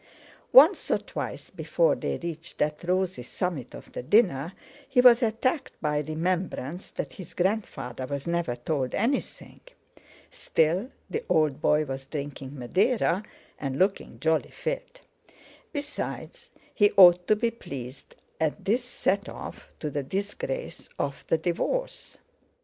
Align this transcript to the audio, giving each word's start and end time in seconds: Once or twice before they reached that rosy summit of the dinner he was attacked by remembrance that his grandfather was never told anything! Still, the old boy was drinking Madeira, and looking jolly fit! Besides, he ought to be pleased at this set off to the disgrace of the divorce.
Once 0.51 0.89
or 0.89 0.97
twice 0.97 1.51
before 1.51 1.93
they 1.93 2.17
reached 2.17 2.57
that 2.57 2.83
rosy 2.85 3.21
summit 3.21 3.75
of 3.75 3.91
the 3.91 4.01
dinner 4.01 4.53
he 4.89 4.99
was 4.99 5.21
attacked 5.21 5.79
by 5.79 5.99
remembrance 5.99 6.89
that 6.89 7.13
his 7.13 7.35
grandfather 7.35 8.07
was 8.07 8.25
never 8.25 8.55
told 8.55 8.95
anything! 8.95 9.59
Still, 10.31 10.89
the 11.07 11.23
old 11.29 11.61
boy 11.61 11.85
was 11.85 12.05
drinking 12.07 12.57
Madeira, 12.57 13.21
and 13.59 13.77
looking 13.77 14.19
jolly 14.19 14.49
fit! 14.49 15.01
Besides, 15.71 16.49
he 16.73 16.91
ought 16.97 17.27
to 17.27 17.35
be 17.35 17.51
pleased 17.51 18.15
at 18.39 18.65
this 18.65 18.83
set 18.83 19.29
off 19.29 19.67
to 19.79 19.91
the 19.91 20.01
disgrace 20.01 20.89
of 20.97 21.23
the 21.27 21.37
divorce. 21.37 22.17